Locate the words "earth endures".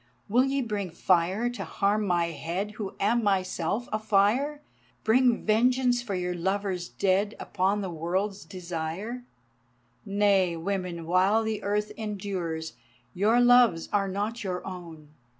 11.61-12.73